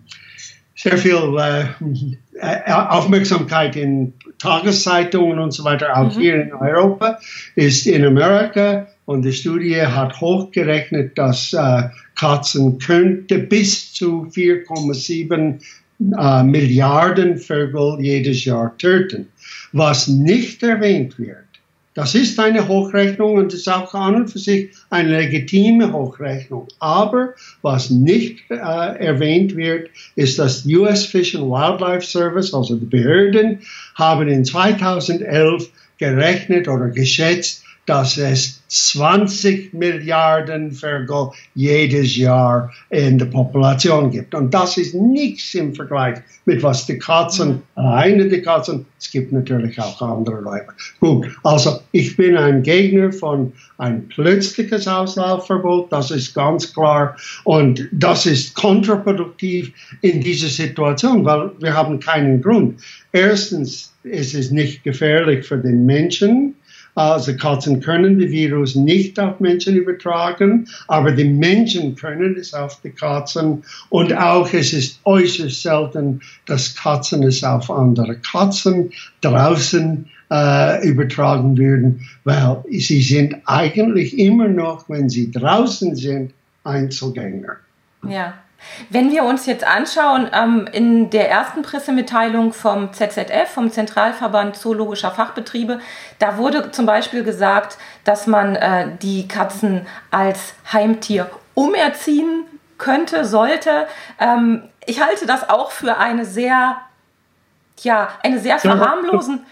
sehr 0.75 0.97
viel 0.97 1.37
äh, 1.37 1.65
äh, 2.39 2.71
Aufmerksamkeit 2.71 3.75
in 3.75 4.13
Tageszeitungen 4.43 5.39
und 5.39 5.51
so 5.51 5.63
weiter, 5.63 5.97
auch 5.97 6.13
mhm. 6.15 6.19
hier 6.19 6.41
in 6.41 6.53
Europa, 6.53 7.17
ist 7.55 7.87
in 7.87 8.05
Amerika. 8.05 8.87
Und 9.05 9.23
die 9.23 9.31
Studie 9.31 9.81
hat 9.81 10.19
hochgerechnet, 10.19 11.17
dass 11.17 11.53
äh, 11.53 11.83
Katzen 12.15 12.77
könnte 12.77 13.39
bis 13.39 13.93
zu 13.93 14.27
4,7 14.33 15.61
äh, 16.17 16.43
Milliarden 16.43 17.37
Vögel 17.37 17.97
jedes 18.01 18.43
Jahr 18.43 18.77
töten. 18.77 19.29
Was 19.71 20.09
nicht 20.09 20.61
erwähnt 20.61 21.17
wird, 21.17 21.42
das 21.93 22.15
ist 22.15 22.39
eine 22.39 22.67
Hochrechnung 22.67 23.35
und 23.35 23.53
ist 23.53 23.69
auch 23.69 23.93
an 23.93 24.15
und 24.15 24.29
für 24.29 24.39
sich 24.39 24.71
eine 24.89 25.09
legitime 25.09 25.93
Hochrechnung. 25.93 26.67
Aber 26.79 27.33
was 27.61 27.89
nicht 27.89 28.49
äh, 28.49 28.55
erwähnt 28.55 29.55
wird, 29.55 29.89
ist, 30.15 30.39
dass 30.39 30.65
US 30.65 31.05
Fish 31.05 31.35
and 31.35 31.45
Wildlife 31.45 32.05
Service, 32.05 32.53
also 32.53 32.75
die 32.75 32.85
Behörden, 32.85 33.59
haben 33.95 34.27
in 34.27 34.43
2011 34.43 35.69
gerechnet 35.97 36.67
oder 36.67 36.89
geschätzt, 36.89 37.63
dass 37.85 38.17
es 38.17 38.63
20 38.67 39.73
Milliarden 39.73 40.71
Vögel 40.71 41.29
jedes 41.53 42.15
Jahr 42.15 42.71
in 42.89 43.19
der 43.19 43.25
Population 43.25 44.09
gibt. 44.09 44.33
Und 44.33 44.53
das 44.53 44.77
ist 44.77 44.95
nichts 44.95 45.53
im 45.53 45.75
Vergleich 45.75 46.19
mit 46.45 46.63
was 46.63 46.85
die 46.85 46.97
Katzen, 46.97 47.61
alleine 47.75 48.29
die 48.29 48.41
Katzen, 48.41 48.85
es 48.99 49.11
gibt 49.11 49.31
natürlich 49.31 49.79
auch 49.79 50.01
andere 50.01 50.39
Leute. 50.41 50.67
Gut, 50.99 51.27
also 51.43 51.81
ich 51.91 52.15
bin 52.15 52.37
ein 52.37 52.63
Gegner 52.63 53.11
von 53.11 53.51
ein 53.77 54.07
plötzliches 54.07 54.87
Auslaufverbot, 54.87 55.91
das 55.91 56.09
ist 56.09 56.33
ganz 56.33 56.73
klar. 56.73 57.17
Und 57.43 57.87
das 57.91 58.25
ist 58.25 58.55
kontraproduktiv 58.55 59.73
in 60.01 60.21
dieser 60.21 60.47
Situation, 60.47 61.25
weil 61.25 61.51
wir 61.59 61.73
haben 61.73 61.99
keinen 61.99 62.41
Grund. 62.41 62.79
Erstens 63.11 63.93
ist 64.03 64.33
es 64.33 64.51
nicht 64.51 64.83
gefährlich 64.83 65.45
für 65.45 65.57
den 65.57 65.85
Menschen, 65.85 66.55
also 66.95 67.35
Katzen 67.35 67.79
können 67.79 68.19
die 68.19 68.29
Virus 68.29 68.75
nicht 68.75 69.19
auf 69.19 69.39
Menschen 69.39 69.75
übertragen, 69.75 70.67
aber 70.87 71.11
die 71.11 71.25
Menschen 71.25 71.95
können 71.95 72.35
es 72.37 72.53
auf 72.53 72.79
die 72.83 72.91
Katzen. 72.91 73.63
Und 73.89 74.13
auch 74.15 74.51
es 74.53 74.73
ist 74.73 74.99
äußerst 75.03 75.61
selten, 75.61 76.21
dass 76.45 76.75
Katzen 76.75 77.23
es 77.23 77.43
auf 77.43 77.71
andere 77.71 78.17
Katzen 78.17 78.91
draußen 79.21 80.09
äh, 80.31 80.87
übertragen 80.87 81.57
würden, 81.57 82.07
weil 82.23 82.63
sie 82.69 83.01
sind 83.01 83.35
eigentlich 83.45 84.17
immer 84.17 84.47
noch, 84.47 84.89
wenn 84.89 85.09
sie 85.09 85.31
draußen 85.31 85.95
sind, 85.95 86.33
Einzelgänger. 86.63 87.57
Ja. 88.07 88.33
Wenn 88.89 89.11
wir 89.11 89.23
uns 89.23 89.45
jetzt 89.45 89.65
anschauen, 89.65 90.29
ähm, 90.33 90.67
in 90.71 91.09
der 91.09 91.29
ersten 91.29 91.61
Pressemitteilung 91.61 92.53
vom 92.53 92.93
ZZF, 92.93 93.49
vom 93.53 93.71
Zentralverband 93.71 94.55
Zoologischer 94.55 95.11
Fachbetriebe, 95.11 95.79
da 96.19 96.37
wurde 96.37 96.71
zum 96.71 96.85
Beispiel 96.85 97.23
gesagt, 97.23 97.77
dass 98.03 98.27
man 98.27 98.55
äh, 98.55 98.89
die 99.01 99.27
Katzen 99.27 99.85
als 100.11 100.53
Heimtier 100.71 101.29
umerziehen 101.53 102.45
könnte, 102.77 103.25
sollte. 103.25 103.87
Ähm, 104.19 104.63
ich 104.85 105.01
halte 105.01 105.25
das 105.25 105.49
auch 105.49 105.71
für 105.71 105.97
eine 105.97 106.25
sehr 106.25 106.77
ja, 107.81 108.09
eine 108.21 108.39
sehr 108.39 108.59
verharmlosen. 108.59 109.45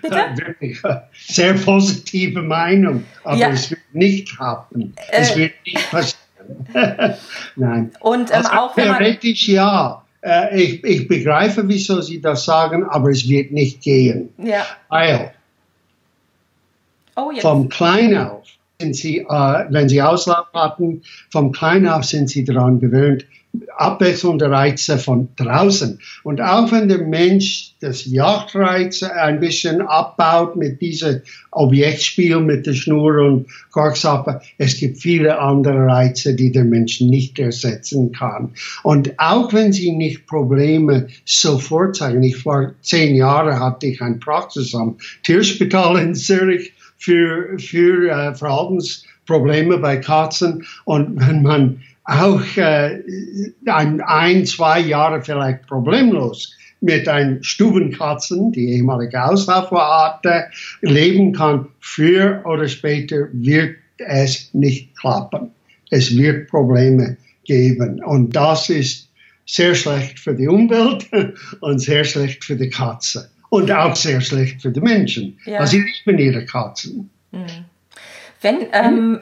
Bitte? 0.00 0.28
Sehr 1.12 1.54
positive 1.54 2.40
Meinung, 2.40 3.04
aber 3.24 3.36
ja. 3.36 3.48
es 3.48 3.70
wird 3.70 3.80
nicht 3.92 4.38
happen. 4.38 4.94
Es 5.10 5.32
äh, 5.32 5.36
wird 5.36 5.52
nicht 5.66 5.90
passieren. 5.90 6.21
Nein. 7.56 7.92
Und 8.00 8.30
ähm, 8.30 8.36
also, 8.36 8.50
auch 8.50 8.74
theoretisch 8.74 9.48
ja. 9.48 10.02
Äh, 10.22 10.60
ich, 10.60 10.84
ich 10.84 11.08
begreife, 11.08 11.66
wieso 11.68 12.00
Sie 12.00 12.20
das 12.20 12.44
sagen, 12.44 12.84
aber 12.84 13.10
es 13.10 13.28
wird 13.28 13.50
nicht 13.50 13.82
gehen. 13.82 14.28
Ja. 14.38 14.64
Weil 14.88 15.32
oh, 17.16 17.32
vom 17.40 17.68
Klein 17.68 18.16
auf 18.16 18.46
sind 18.80 18.94
Sie, 18.94 19.18
äh, 19.18 19.64
wenn 19.70 19.88
Sie 19.88 20.00
Auslauf 20.02 20.46
hatten, 20.54 21.02
vom 21.30 21.52
Klein 21.52 21.88
auf 21.88 22.04
sind 22.04 22.28
Sie 22.28 22.44
daran 22.44 22.80
gewöhnt, 22.80 23.26
abwechselnde 23.76 24.50
Reize 24.50 24.98
von 24.98 25.28
draußen. 25.36 25.98
Und 26.22 26.40
auch 26.40 26.70
wenn 26.72 26.88
der 26.88 26.98
Mensch 26.98 27.72
das 27.80 28.06
Jagdreiz 28.06 29.02
ein 29.02 29.40
bisschen 29.40 29.82
abbaut 29.82 30.56
mit 30.56 30.80
diesem 30.80 31.20
Objektspiel 31.50 32.40
mit 32.40 32.66
der 32.66 32.74
Schnur 32.74 33.18
und 33.18 33.46
Korksappe, 33.70 34.40
es 34.56 34.78
gibt 34.78 34.98
viele 34.98 35.38
andere 35.38 35.86
Reize, 35.86 36.34
die 36.34 36.50
der 36.50 36.64
Mensch 36.64 37.00
nicht 37.00 37.38
ersetzen 37.38 38.12
kann. 38.12 38.54
Und 38.82 39.18
auch 39.18 39.52
wenn 39.52 39.72
sie 39.72 39.92
nicht 39.92 40.26
Probleme 40.26 41.08
sofort 41.24 41.96
zeigen, 41.96 42.22
ich 42.22 42.44
war 42.46 42.72
zehn 42.82 43.16
Jahre, 43.16 43.58
hatte 43.58 43.86
ich 43.86 44.00
ein 44.00 44.20
Praxis 44.20 44.74
am 44.74 44.96
Tierspital 45.24 45.98
in 45.98 46.14
Zürich 46.14 46.72
für, 46.96 47.58
für 47.58 48.10
äh, 48.10 48.34
Verhaltensprobleme 48.34 49.78
bei 49.78 49.96
Katzen. 49.96 50.64
Und 50.84 51.20
wenn 51.20 51.42
man 51.42 51.82
auch 52.04 52.56
äh, 52.56 53.02
ein, 53.66 54.00
ein, 54.00 54.46
zwei 54.46 54.80
Jahre 54.80 55.22
vielleicht 55.22 55.66
problemlos 55.66 56.56
mit 56.80 57.08
einem 57.08 57.42
Stubenkatzen, 57.42 58.50
die 58.52 58.70
ehemalige 58.72 59.24
Auslauferart, 59.24 60.24
leben 60.80 61.32
kann, 61.32 61.68
früher 61.80 62.42
oder 62.44 62.66
später 62.66 63.28
wird 63.32 63.76
es 63.98 64.52
nicht 64.52 64.96
klappen. 64.98 65.52
Es 65.90 66.16
wird 66.16 66.48
Probleme 66.48 67.16
geben. 67.44 68.02
Und 68.02 68.34
das 68.34 68.68
ist 68.68 69.08
sehr 69.46 69.74
schlecht 69.74 70.18
für 70.18 70.34
die 70.34 70.48
Umwelt 70.48 71.06
und 71.60 71.78
sehr 71.78 72.04
schlecht 72.04 72.44
für 72.44 72.56
die 72.56 72.70
Katze. 72.70 73.30
Und 73.50 73.70
auch 73.70 73.94
sehr 73.94 74.20
schlecht 74.20 74.62
für 74.62 74.70
die 74.70 74.80
Menschen. 74.80 75.38
Ja. 75.44 75.58
Also 75.58 75.72
sie 75.72 75.84
lieben 76.06 76.18
ihre 76.18 76.44
Katzen. 76.46 77.10
Mhm. 77.30 77.46
Wenn 78.40 78.66
ähm, 78.72 79.20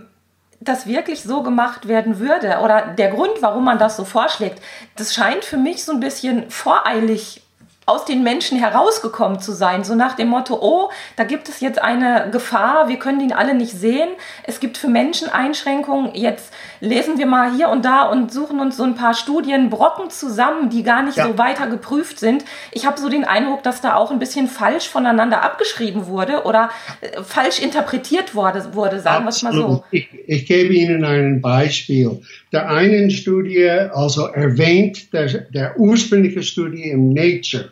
das 0.60 0.86
wirklich 0.86 1.22
so 1.22 1.42
gemacht 1.42 1.88
werden 1.88 2.18
würde 2.18 2.58
oder 2.62 2.82
der 2.82 3.10
Grund, 3.10 3.40
warum 3.40 3.64
man 3.64 3.78
das 3.78 3.96
so 3.96 4.04
vorschlägt, 4.04 4.62
das 4.96 5.14
scheint 5.14 5.44
für 5.44 5.56
mich 5.56 5.84
so 5.84 5.92
ein 5.92 6.00
bisschen 6.00 6.50
voreilig 6.50 7.42
aus 7.90 8.04
den 8.04 8.22
Menschen 8.22 8.56
herausgekommen 8.56 9.40
zu 9.40 9.52
sein, 9.52 9.82
so 9.82 9.96
nach 9.96 10.14
dem 10.14 10.28
Motto, 10.28 10.56
oh, 10.60 10.90
da 11.16 11.24
gibt 11.24 11.48
es 11.48 11.60
jetzt 11.60 11.82
eine 11.82 12.28
Gefahr, 12.30 12.88
wir 12.88 12.98
können 12.98 13.20
ihn 13.20 13.32
alle 13.32 13.54
nicht 13.54 13.72
sehen, 13.72 14.08
es 14.44 14.60
gibt 14.60 14.78
für 14.78 14.86
Menschen 14.86 15.28
Einschränkungen, 15.28 16.14
jetzt 16.14 16.52
lesen 16.80 17.18
wir 17.18 17.26
mal 17.26 17.54
hier 17.54 17.68
und 17.68 17.84
da 17.84 18.02
und 18.02 18.32
suchen 18.32 18.60
uns 18.60 18.76
so 18.76 18.84
ein 18.84 18.94
paar 18.94 19.14
Studienbrocken 19.14 20.08
zusammen, 20.10 20.70
die 20.70 20.84
gar 20.84 21.02
nicht 21.02 21.16
ja. 21.16 21.26
so 21.26 21.36
weiter 21.36 21.66
geprüft 21.66 22.20
sind. 22.20 22.44
Ich 22.70 22.86
habe 22.86 22.98
so 23.00 23.08
den 23.08 23.24
Eindruck, 23.24 23.64
dass 23.64 23.80
da 23.80 23.96
auch 23.96 24.12
ein 24.12 24.20
bisschen 24.20 24.46
falsch 24.46 24.88
voneinander 24.88 25.42
abgeschrieben 25.42 26.06
wurde 26.06 26.44
oder 26.44 26.70
äh, 27.00 27.22
falsch 27.22 27.60
interpretiert 27.60 28.34
wurde, 28.34 28.74
wurde 28.74 29.00
sagen 29.00 29.24
wir 29.24 29.30
es 29.30 29.42
mal 29.42 29.52
so. 29.52 29.84
Ich, 29.90 30.08
ich 30.26 30.46
gebe 30.46 30.72
Ihnen 30.72 31.04
ein 31.04 31.40
Beispiel. 31.40 32.20
Der 32.52 32.70
einen 32.70 33.10
Studie 33.10 33.68
also 33.68 34.26
erwähnt 34.26 35.12
der, 35.12 35.26
der 35.26 35.78
ursprüngliche 35.78 36.42
Studie 36.42 36.90
im 36.90 37.12
Nature. 37.12 37.70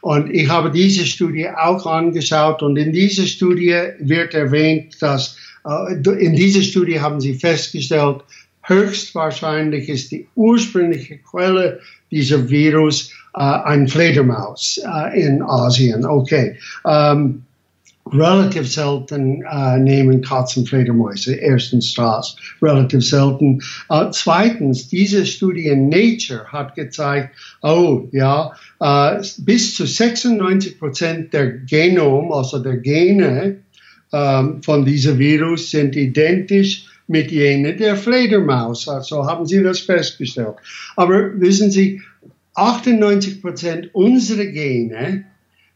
Und 0.00 0.30
ich 0.30 0.48
habe 0.48 0.70
diese 0.70 1.04
Studie 1.04 1.48
auch 1.48 1.86
angeschaut 1.86 2.62
und 2.62 2.76
in 2.76 2.92
dieser 2.92 3.26
Studie 3.26 3.76
wird 3.98 4.34
erwähnt, 4.34 4.96
dass 5.00 5.36
äh, 5.64 5.94
in 5.94 6.34
dieser 6.34 6.62
Studie 6.62 7.00
haben 7.00 7.20
sie 7.20 7.34
festgestellt, 7.34 8.22
höchstwahrscheinlich 8.62 9.88
ist 9.88 10.12
die 10.12 10.28
ursprüngliche 10.34 11.18
Quelle 11.18 11.80
dieser 12.10 12.48
Virus 12.48 13.12
äh, 13.34 13.40
ein 13.40 13.88
Fledermaus 13.88 14.80
äh, 14.84 15.20
in 15.20 15.42
Asien. 15.42 16.04
Okay. 16.04 16.56
Ähm, 16.86 17.44
relativ 18.12 18.70
selten 18.72 19.42
äh, 19.42 19.78
nehmen 19.78 20.22
Katzen 20.22 20.66
Fledermäuse. 20.66 21.34
Erstens 21.34 21.94
das, 21.94 22.36
relativ 22.62 23.04
selten. 23.04 23.60
Äh, 23.88 24.06
zweitens, 24.12 24.88
diese 24.88 25.26
Studie 25.26 25.74
Nature 25.74 26.44
hat 26.46 26.74
gezeigt, 26.74 27.34
oh 27.62 28.08
ja, 28.12 28.52
äh, 28.80 29.22
bis 29.38 29.74
zu 29.74 29.86
96 29.86 30.78
Prozent 30.78 31.32
der 31.32 31.48
Genom, 31.48 32.32
also 32.32 32.58
der 32.58 32.76
Gene 32.78 33.58
ähm, 34.12 34.62
von 34.62 34.84
diesem 34.84 35.18
Virus 35.18 35.70
sind 35.70 35.96
identisch 35.96 36.86
mit 37.06 37.30
jenen 37.30 37.76
der 37.78 37.96
Fledermaus. 37.96 38.88
Also 38.88 39.26
haben 39.26 39.46
Sie 39.46 39.62
das 39.62 39.80
festgestellt. 39.80 40.56
Aber 40.96 41.40
wissen 41.40 41.70
Sie, 41.70 42.02
98 42.54 43.40
Prozent 43.40 43.94
unserer 43.94 44.46
Gene 44.46 45.24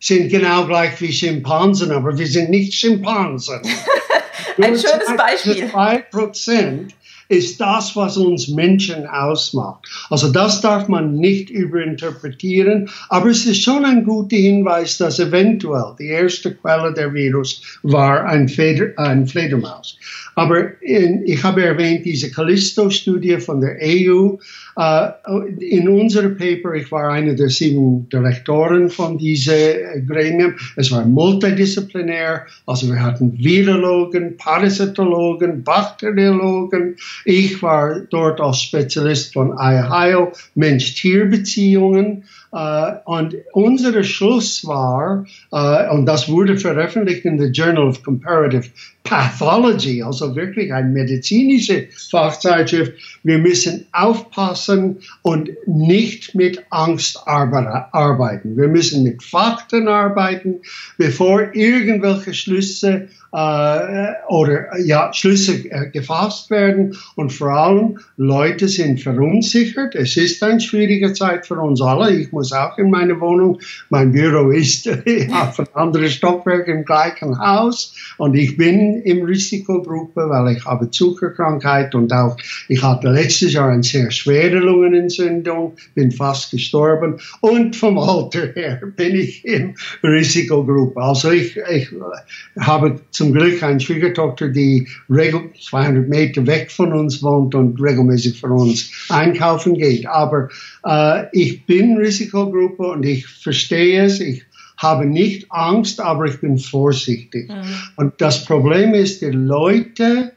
sind 0.02 0.30
genau 0.30 0.66
gleich 0.66 1.00
wie 1.00 1.12
Schimpansen, 1.12 1.92
aber 1.92 2.18
wir 2.18 2.26
sind 2.26 2.50
nicht 2.50 2.74
Schimpansen. 2.74 3.60
Ein 4.60 4.76
schönes 4.76 5.16
Beispiel. 5.16 5.70
Zwei 5.70 5.98
Prozent 5.98 6.92
ist 7.28 7.60
das, 7.60 7.96
was 7.96 8.16
uns 8.16 8.48
Menschen 8.48 9.06
ausmacht. 9.06 9.86
Also 10.10 10.30
das 10.30 10.60
darf 10.60 10.88
man 10.88 11.14
nicht 11.14 11.48
überinterpretieren, 11.48 12.90
aber 13.08 13.30
es 13.30 13.46
ist 13.46 13.62
schon 13.62 13.84
ein 13.84 14.04
guter 14.04 14.36
Hinweis, 14.36 14.98
dass 14.98 15.18
eventuell 15.18 15.94
die 15.98 16.08
erste 16.08 16.54
Quelle 16.54 16.92
der 16.92 17.14
Virus 17.14 17.62
war 17.82 18.26
ein, 18.26 18.48
Feder, 18.48 18.88
ein 18.96 19.26
Fledermaus. 19.26 19.96
Aber 20.34 20.80
in, 20.82 21.26
ich 21.26 21.42
habe 21.42 21.64
erwähnt 21.64 22.04
diese 22.04 22.30
Callisto-Studie 22.30 23.38
von 23.38 23.60
der 23.60 23.76
EU. 23.82 24.36
Uh, 24.74 25.40
in 25.58 25.86
unserem 25.86 26.38
Paper, 26.38 26.72
ich 26.72 26.90
war 26.90 27.10
einer 27.10 27.34
der 27.34 27.50
sieben 27.50 28.08
Direktoren 28.08 28.88
von 28.88 29.18
diesem 29.18 30.06
Gremium. 30.08 30.54
Es 30.76 30.90
war 30.90 31.04
multidisziplinär, 31.04 32.46
also 32.66 32.88
wir 32.88 33.02
hatten 33.02 33.36
Virologen, 33.36 34.38
Parasitologen, 34.38 35.62
Bakteriologen. 35.62 36.96
Ich 37.26 37.62
war 37.62 38.00
dort 38.08 38.40
als 38.40 38.62
Spezialist 38.62 39.34
von 39.34 39.52
IHIO, 39.58 40.32
Mensch-Tier-Beziehungen. 40.54 42.24
Uh, 42.54 42.98
und 43.06 43.34
unser 43.54 44.02
Schluss 44.02 44.66
war, 44.66 45.24
uh, 45.52 45.94
und 45.94 46.04
das 46.04 46.28
wurde 46.28 46.58
veröffentlicht 46.58 47.24
in 47.24 47.38
the 47.38 47.46
Journal 47.46 47.88
of 47.88 48.02
Comparative 48.02 48.68
Pathology, 49.04 50.02
also 50.02 50.36
wirklich 50.36 50.72
ein 50.72 50.92
medizinische 50.92 51.88
Fachzeitschrift, 52.10 52.92
wir 53.22 53.38
müssen 53.38 53.86
aufpassen 53.92 54.98
und 55.22 55.50
nicht 55.66 56.34
mit 56.34 56.64
Angst 56.70 57.20
arbeiten. 57.26 58.56
Wir 58.56 58.68
müssen 58.68 59.02
mit 59.02 59.22
Fakten 59.22 59.88
arbeiten, 59.88 60.60
bevor 60.98 61.54
irgendwelche 61.54 62.34
Schlüsse 62.34 63.08
äh, 63.32 64.12
oder 64.28 64.78
ja, 64.78 65.12
Schlüsse 65.12 65.70
äh, 65.70 65.88
gefasst 65.90 66.50
werden. 66.50 66.96
Und 67.16 67.32
vor 67.32 67.50
allem, 67.50 67.98
Leute 68.16 68.68
sind 68.68 69.00
verunsichert. 69.00 69.94
Es 69.94 70.16
ist 70.16 70.42
eine 70.42 70.60
schwierige 70.60 71.12
Zeit 71.14 71.46
für 71.46 71.58
uns 71.58 71.80
alle. 71.80 72.14
Ich 72.14 72.30
muss 72.32 72.52
auch 72.52 72.76
in 72.78 72.90
meine 72.90 73.18
Wohnung. 73.20 73.58
Mein 73.88 74.12
Büro 74.12 74.50
ist 74.50 74.88
auf 75.32 75.58
einem 75.58 75.68
anderen 75.72 76.10
Stockwerk 76.10 76.68
im 76.68 76.84
gleichen 76.84 77.38
Haus. 77.38 77.94
Und 78.18 78.34
ich 78.34 78.56
bin 78.56 78.91
im 79.00 79.24
Risikogruppe, 79.24 80.28
weil 80.28 80.56
ich 80.56 80.64
habe 80.64 80.90
Zuckerkrankheit 80.90 81.94
und 81.94 82.12
auch 82.12 82.36
ich 82.68 82.82
hatte 82.82 83.08
letztes 83.08 83.52
Jahr 83.52 83.70
eine 83.70 83.82
sehr 83.82 84.10
schwere 84.10 84.58
Lungenentzündung, 84.58 85.74
bin 85.94 86.10
fast 86.12 86.50
gestorben. 86.50 87.18
Und 87.40 87.76
vom 87.76 87.98
Alter 87.98 88.48
her 88.54 88.80
bin 88.96 89.16
ich 89.16 89.44
im 89.44 89.74
Risikogruppe. 90.02 91.00
Also 91.00 91.30
ich, 91.30 91.56
ich 91.56 91.88
habe 92.58 93.00
zum 93.10 93.32
Glück 93.32 93.62
eine 93.62 93.80
Schwiegertochter, 93.80 94.48
die 94.48 94.88
regel 95.10 95.50
200 95.60 96.08
Meter 96.08 96.46
weg 96.46 96.70
von 96.70 96.92
uns 96.92 97.22
wohnt 97.22 97.54
und 97.54 97.80
regelmäßig 97.80 98.40
für 98.40 98.48
uns 98.48 98.90
einkaufen 99.08 99.74
geht. 99.74 100.06
Aber 100.06 100.48
äh, 100.84 101.24
ich 101.32 101.66
bin 101.66 101.96
Risikogruppe 101.96 102.82
und 102.82 103.04
ich 103.04 103.26
verstehe 103.26 104.04
es. 104.04 104.20
Ich 104.20 104.44
habe 104.82 105.06
nicht 105.06 105.50
Angst, 105.50 106.00
aber 106.00 106.26
ich 106.26 106.40
bin 106.40 106.58
vorsichtig. 106.58 107.48
Mhm. 107.48 107.64
Und 107.96 108.20
das 108.20 108.44
Problem 108.44 108.94
ist, 108.94 109.22
die 109.22 109.26
Leute 109.26 110.32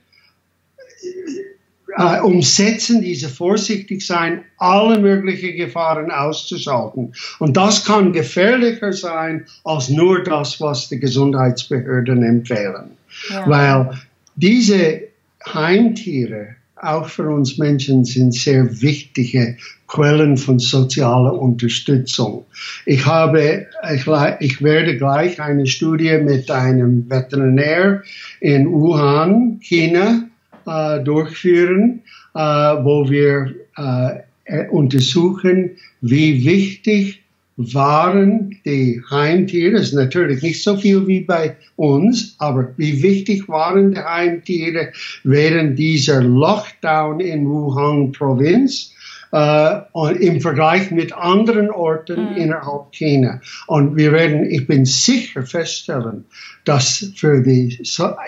äh, 1.98 2.20
umsetzen 2.22 3.02
diese 3.02 3.30
vorsichtig 3.30 4.06
sein, 4.06 4.44
alle 4.58 5.00
möglichen 5.00 5.56
Gefahren 5.56 6.12
auszuschalten. 6.12 7.14
Und 7.40 7.58
das 7.58 7.86
kann 7.86 8.14
gefährlicher 8.14 8.94
sein 8.94 9.46
als 9.64 9.90
nur 9.90 10.24
das, 10.24 10.60
was 10.60 10.90
die 10.90 11.00
Gesundheitsbehörden 11.00 12.24
empfehlen. 12.24 12.92
Ja. 13.30 13.50
Weil 13.50 14.00
diese 14.36 15.04
Heimtiere, 15.46 16.56
auch 16.76 17.08
für 17.08 17.30
uns 17.30 17.58
Menschen, 17.58 18.06
sind 18.06 18.34
sehr 18.34 18.82
wichtige 18.82 19.58
Quellen 19.88 20.38
von 20.38 20.60
sozialer 20.60 21.34
Unterstützung. 21.34 22.46
Ich 22.86 23.06
habe, 23.06 23.68
ich, 23.94 24.08
ich 24.40 24.62
werde 24.62 24.98
gleich 24.98 25.40
eine 25.40 25.68
Studie 25.68 26.18
mit 26.18 26.50
einem 26.52 27.10
Veterinär 27.10 28.04
in 28.40 28.72
Wuhan, 28.72 29.60
China, 29.62 30.28
äh, 30.66 31.04
durchführen, 31.04 32.02
äh, 32.34 32.40
wo 32.40 33.10
wir 33.10 33.54
äh, 33.78 34.68
untersuchen, 34.70 35.72
wie 36.02 36.46
wichtig 36.46 37.25
waren 37.58 38.58
die 38.66 39.02
Heimtiere, 39.10 39.74
das 39.74 39.88
ist 39.88 39.94
natürlich 39.94 40.42
nicht 40.42 40.62
so 40.62 40.76
viel 40.76 41.08
wie 41.08 41.22
bei 41.22 41.56
uns, 41.78 42.36
aber 42.38 42.74
wie 42.78 43.02
wichtig 43.02 43.48
waren 43.48 43.92
die 43.92 44.00
Heimtiere 44.00 44.92
während 45.24 45.80
dieser 45.80 46.22
Lockdown 46.22 47.22
in 47.22 47.46
Wuhan 47.48 48.12
Provinz 48.12 48.94
äh, 49.36 49.82
im 50.20 50.40
Vergleich 50.42 50.92
mit 50.92 51.14
anderen 51.14 51.70
Orten 51.70 52.32
mhm. 52.32 52.38
innerhalb 52.38 52.92
China. 52.92 53.42
Und 53.68 53.96
wir 53.96 54.12
werden, 54.12 54.50
ich 54.50 54.68
bin 54.68 54.86
sicher 54.86 55.44
feststellen, 55.44 56.26
dass 56.64 57.12
für 57.16 57.42
die, 57.42 57.78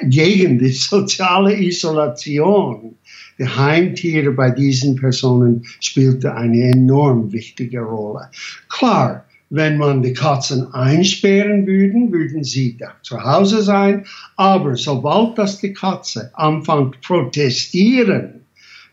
gegen 0.04 0.60
die 0.60 0.72
soziale 0.72 1.58
Isolation 1.58 2.97
die 3.38 3.48
Heimtiere 3.48 4.32
bei 4.32 4.50
diesen 4.50 4.96
Personen 4.96 5.66
spielte 5.80 6.34
eine 6.34 6.72
enorm 6.72 7.32
wichtige 7.32 7.82
Rolle. 7.82 8.30
Klar, 8.70 9.26
wenn 9.50 9.78
man 9.78 10.02
die 10.02 10.14
Katzen 10.14 10.74
einsperren 10.74 11.66
würden, 11.66 12.12
würden 12.12 12.44
sie 12.44 12.76
da 12.78 12.96
zu 13.02 13.24
Hause 13.24 13.62
sein. 13.62 14.06
Aber 14.36 14.76
sobald 14.76 15.38
das 15.38 15.60
die 15.60 15.74
Katze 15.74 16.32
anfängt 16.34 17.00
protestieren, 17.02 18.46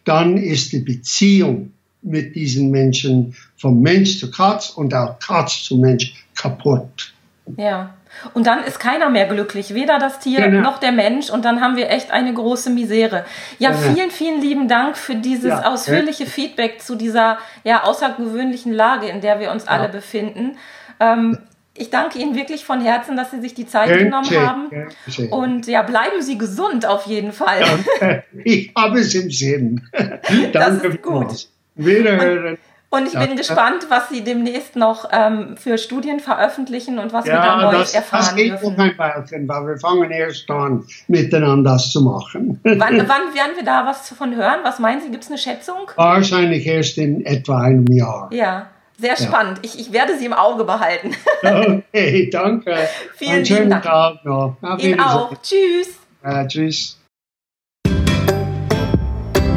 dann 0.04 0.36
ist 0.36 0.72
die 0.72 0.80
Beziehung 0.80 1.72
mit 2.02 2.36
diesen 2.36 2.70
Menschen 2.70 3.34
vom 3.56 3.80
Mensch 3.80 4.18
zu 4.18 4.30
Katz 4.30 4.70
und 4.70 4.94
auch 4.94 5.18
Katz 5.18 5.64
zu 5.64 5.78
Mensch 5.78 6.14
kaputt. 6.34 7.14
Ja. 7.56 7.94
Und 8.32 8.46
dann 8.46 8.64
ist 8.64 8.78
keiner 8.80 9.10
mehr 9.10 9.26
glücklich, 9.26 9.74
weder 9.74 9.98
das 9.98 10.18
Tier 10.18 10.42
genau. 10.42 10.60
noch 10.62 10.78
der 10.78 10.92
Mensch. 10.92 11.30
Und 11.30 11.44
dann 11.44 11.60
haben 11.60 11.76
wir 11.76 11.90
echt 11.90 12.10
eine 12.10 12.32
große 12.32 12.70
Misere. 12.70 13.24
Ja, 13.58 13.72
vielen, 13.72 14.10
vielen 14.10 14.40
lieben 14.40 14.68
Dank 14.68 14.96
für 14.96 15.14
dieses 15.14 15.50
ja. 15.50 15.72
ausführliche 15.72 16.26
Feedback 16.26 16.80
zu 16.80 16.94
dieser 16.94 17.38
ja, 17.64 17.82
außergewöhnlichen 17.82 18.72
Lage, 18.72 19.08
in 19.08 19.20
der 19.20 19.40
wir 19.40 19.50
uns 19.50 19.64
ja. 19.64 19.72
alle 19.72 19.88
befinden. 19.88 20.56
Ähm, 21.00 21.38
ich 21.76 21.90
danke 21.90 22.18
Ihnen 22.20 22.36
wirklich 22.36 22.64
von 22.64 22.80
Herzen, 22.80 23.16
dass 23.16 23.32
Sie 23.32 23.40
sich 23.40 23.52
die 23.54 23.66
Zeit 23.66 23.90
Danke. 23.90 24.04
genommen 24.04 24.30
haben. 24.30 24.70
Danke. 24.70 25.34
Und 25.34 25.66
ja, 25.66 25.82
bleiben 25.82 26.22
Sie 26.22 26.38
gesund 26.38 26.86
auf 26.86 27.06
jeden 27.06 27.32
Fall. 27.32 27.60
Danke. 27.60 28.24
Ich 28.44 28.72
habe 28.76 29.00
es 29.00 29.14
im 29.14 29.30
Sinn. 29.30 29.80
Danke 29.92 30.50
das 30.52 30.84
ist 30.84 31.02
gut. 31.02 31.48
Wiederhören. 31.74 32.52
Und 32.52 32.58
ich 33.06 33.12
Ja. 33.12 33.26
bin 33.26 33.36
gespannt, 33.36 33.86
was 33.88 34.08
Sie 34.08 34.22
demnächst 34.22 34.76
noch 34.76 35.08
ähm, 35.10 35.56
für 35.56 35.78
Studien 35.78 36.20
veröffentlichen 36.20 36.98
und 37.00 37.12
was 37.12 37.24
wir 37.24 37.32
da 37.34 37.60
Ja, 37.60 37.72
Neues 37.72 37.92
das, 37.92 37.92
das 37.92 38.12
erfahren 38.12 38.36
geht 38.36 38.52
noch 38.52 38.60
dürfen. 38.60 38.80
ein 38.80 38.98
Weilchen, 38.98 39.48
weil 39.48 39.66
wir 39.66 39.76
fangen 39.78 40.10
erst 40.12 40.48
an, 40.50 40.84
miteinander 41.08 41.72
das 41.72 41.90
zu 41.90 42.02
machen. 42.02 42.60
Wann, 42.64 42.78
wann 42.78 43.34
werden 43.34 43.56
wir 43.56 43.64
da 43.64 43.84
was 43.84 44.08
von 44.10 44.36
hören? 44.36 44.60
Was 44.62 44.78
meinen 44.78 45.00
Sie? 45.00 45.10
Gibt 45.10 45.24
es 45.24 45.28
eine 45.30 45.38
Schätzung? 45.38 45.90
Wahrscheinlich 45.96 46.64
erst 46.66 46.96
in 46.98 47.26
etwa 47.26 47.62
einem 47.62 47.86
Jahr. 47.88 48.28
Ja, 48.32 48.66
sehr 48.96 49.16
spannend. 49.16 49.58
Ich, 49.62 49.76
ich 49.78 49.92
werde 49.92 50.16
Sie 50.16 50.26
im 50.26 50.32
Auge 50.32 50.64
behalten. 50.64 51.14
Okay, 51.42 52.30
danke. 52.30 52.74
Vielen 53.16 53.32
Einen 53.32 53.46
schönen 53.46 53.70
Dank. 53.70 53.82
Tag 53.84 54.24
noch. 54.24 54.56
Ihnen 54.78 55.00
auch. 55.00 55.32
Tschüss. 55.42 55.98
Ja, 56.24 56.46
tschüss. 56.46 56.98